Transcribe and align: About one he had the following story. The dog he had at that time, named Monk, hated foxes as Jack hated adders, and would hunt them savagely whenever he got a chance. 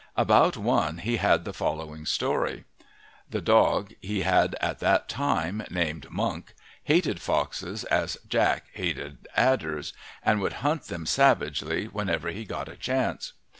About 0.17 0.57
one 0.57 0.97
he 0.97 1.17
had 1.17 1.45
the 1.45 1.53
following 1.53 2.07
story. 2.07 2.63
The 3.29 3.39
dog 3.39 3.93
he 4.01 4.21
had 4.23 4.55
at 4.59 4.79
that 4.79 5.07
time, 5.07 5.61
named 5.69 6.09
Monk, 6.09 6.55
hated 6.85 7.21
foxes 7.21 7.83
as 7.83 8.17
Jack 8.27 8.65
hated 8.73 9.27
adders, 9.35 9.93
and 10.23 10.41
would 10.41 10.53
hunt 10.65 10.85
them 10.85 11.05
savagely 11.05 11.85
whenever 11.85 12.29
he 12.29 12.45
got 12.45 12.67
a 12.67 12.75
chance. 12.75 13.33